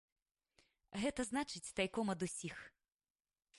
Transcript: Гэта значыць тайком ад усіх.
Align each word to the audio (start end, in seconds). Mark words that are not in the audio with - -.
Гэта 1.01 1.21
значыць 1.29 1.71
тайком 1.81 2.07
ад 2.17 2.29
усіх. 2.29 2.57